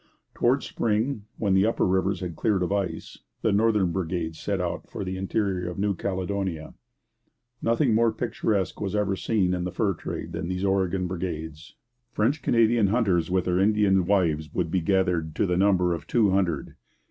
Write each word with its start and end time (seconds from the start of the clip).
Towards 0.33 0.65
spring, 0.65 1.25
when 1.37 1.53
the 1.53 1.67
upper 1.67 1.85
rivers 1.85 2.21
had 2.21 2.35
cleared 2.35 2.63
of 2.63 2.71
ice, 2.71 3.19
the 3.43 3.51
northern 3.51 3.91
brigades 3.91 4.39
set 4.39 4.59
out 4.59 4.89
for 4.89 5.03
the 5.03 5.15
interior 5.15 5.69
of 5.69 5.77
New 5.77 5.93
Caledonia. 5.93 6.73
Nothing 7.61 7.93
more 7.93 8.11
picturesque 8.11 8.81
was 8.81 8.95
ever 8.95 9.15
seen 9.15 9.53
in 9.53 9.63
the 9.63 9.71
fur 9.71 9.93
trade 9.93 10.31
than 10.31 10.47
these 10.47 10.65
Oregon 10.65 11.05
brigades. 11.05 11.75
French 12.13 12.41
Canadian 12.41 12.87
hunters 12.87 13.29
with 13.29 13.45
their 13.45 13.59
Indian 13.59 14.07
wives 14.07 14.51
would 14.55 14.71
be 14.71 14.81
gathered 14.81 15.35
to 15.35 15.45
the 15.45 15.55
number 15.55 15.93
of 15.93 16.07
two 16.07 16.31
hundred. 16.31 16.73